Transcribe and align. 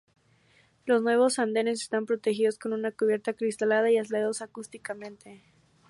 Los 0.87 1.03
nuevos 1.03 1.37
andenes 1.37 1.83
están 1.83 2.07
protegidos 2.07 2.57
con 2.57 2.73
una 2.73 2.91
cubierta 2.91 3.29
acristalada 3.29 3.91
y 3.91 3.99
aislados 3.99 4.41
acústicamente. 4.41 5.43